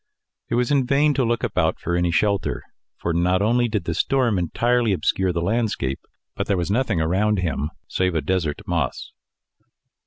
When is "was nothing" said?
6.57-6.99